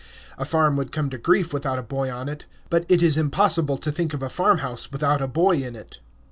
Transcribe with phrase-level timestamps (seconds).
[0.39, 3.77] A farm would come to grief without a boy on it, but it is impossible
[3.77, 5.99] to think of a farmhouse without a boy in it.